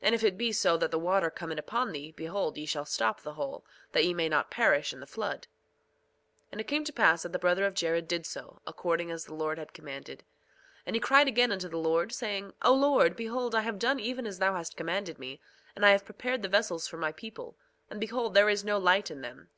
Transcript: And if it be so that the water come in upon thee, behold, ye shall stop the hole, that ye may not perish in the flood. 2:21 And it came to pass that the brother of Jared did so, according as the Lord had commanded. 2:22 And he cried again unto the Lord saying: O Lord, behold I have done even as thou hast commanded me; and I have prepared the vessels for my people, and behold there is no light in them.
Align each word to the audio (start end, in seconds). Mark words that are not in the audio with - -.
And 0.00 0.14
if 0.14 0.24
it 0.24 0.38
be 0.38 0.50
so 0.50 0.78
that 0.78 0.90
the 0.90 0.98
water 0.98 1.28
come 1.28 1.52
in 1.52 1.58
upon 1.58 1.92
thee, 1.92 2.10
behold, 2.12 2.56
ye 2.56 2.64
shall 2.64 2.86
stop 2.86 3.20
the 3.20 3.34
hole, 3.34 3.66
that 3.92 4.02
ye 4.02 4.14
may 4.14 4.26
not 4.26 4.50
perish 4.50 4.94
in 4.94 5.00
the 5.00 5.06
flood. 5.06 5.40
2:21 6.46 6.48
And 6.52 6.60
it 6.62 6.66
came 6.66 6.84
to 6.84 6.92
pass 6.94 7.22
that 7.22 7.32
the 7.34 7.38
brother 7.38 7.66
of 7.66 7.74
Jared 7.74 8.08
did 8.08 8.24
so, 8.24 8.62
according 8.66 9.10
as 9.10 9.26
the 9.26 9.34
Lord 9.34 9.58
had 9.58 9.74
commanded. 9.74 10.20
2:22 10.20 10.24
And 10.86 10.96
he 10.96 11.00
cried 11.00 11.28
again 11.28 11.52
unto 11.52 11.68
the 11.68 11.76
Lord 11.76 12.12
saying: 12.12 12.54
O 12.62 12.72
Lord, 12.72 13.14
behold 13.14 13.54
I 13.54 13.60
have 13.60 13.78
done 13.78 14.00
even 14.00 14.26
as 14.26 14.38
thou 14.38 14.54
hast 14.54 14.74
commanded 14.78 15.18
me; 15.18 15.38
and 15.76 15.84
I 15.84 15.90
have 15.90 16.06
prepared 16.06 16.40
the 16.40 16.48
vessels 16.48 16.88
for 16.88 16.96
my 16.96 17.12
people, 17.12 17.58
and 17.90 18.00
behold 18.00 18.32
there 18.32 18.48
is 18.48 18.64
no 18.64 18.78
light 18.78 19.10
in 19.10 19.20
them. 19.20 19.50